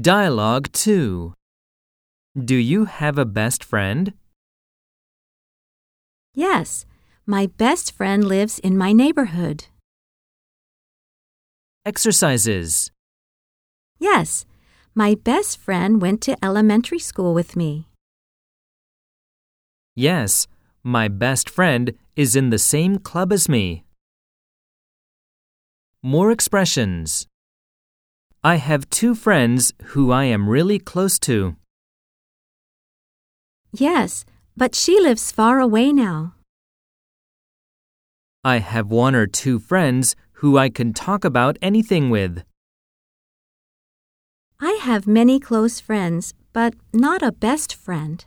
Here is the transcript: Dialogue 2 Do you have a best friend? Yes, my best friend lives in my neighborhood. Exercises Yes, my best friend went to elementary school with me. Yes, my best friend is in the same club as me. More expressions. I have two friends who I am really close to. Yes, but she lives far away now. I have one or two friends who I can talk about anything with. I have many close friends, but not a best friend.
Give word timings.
Dialogue 0.00 0.72
2 0.72 1.34
Do 2.34 2.56
you 2.56 2.86
have 2.86 3.18
a 3.18 3.26
best 3.26 3.62
friend? 3.62 4.14
Yes, 6.32 6.86
my 7.26 7.44
best 7.58 7.92
friend 7.92 8.26
lives 8.26 8.58
in 8.58 8.78
my 8.78 8.94
neighborhood. 8.94 9.66
Exercises 11.84 12.90
Yes, 13.98 14.46
my 14.94 15.14
best 15.14 15.58
friend 15.58 16.00
went 16.00 16.22
to 16.22 16.42
elementary 16.42 16.98
school 16.98 17.34
with 17.34 17.54
me. 17.54 17.86
Yes, 19.94 20.46
my 20.82 21.08
best 21.08 21.50
friend 21.50 21.92
is 22.16 22.34
in 22.34 22.48
the 22.48 22.58
same 22.58 22.96
club 22.96 23.30
as 23.30 23.46
me. 23.46 23.84
More 26.02 26.32
expressions. 26.32 27.26
I 28.44 28.56
have 28.56 28.90
two 28.90 29.14
friends 29.14 29.72
who 29.94 30.10
I 30.10 30.24
am 30.24 30.48
really 30.48 30.80
close 30.80 31.16
to. 31.20 31.54
Yes, 33.72 34.24
but 34.56 34.74
she 34.74 34.98
lives 34.98 35.30
far 35.30 35.60
away 35.60 35.92
now. 35.92 36.34
I 38.42 38.58
have 38.58 38.90
one 38.90 39.14
or 39.14 39.28
two 39.28 39.60
friends 39.60 40.16
who 40.42 40.58
I 40.58 40.70
can 40.70 40.92
talk 40.92 41.24
about 41.24 41.56
anything 41.62 42.10
with. 42.10 42.42
I 44.58 44.72
have 44.82 45.06
many 45.06 45.38
close 45.38 45.78
friends, 45.78 46.34
but 46.52 46.74
not 46.92 47.22
a 47.22 47.30
best 47.30 47.72
friend. 47.76 48.24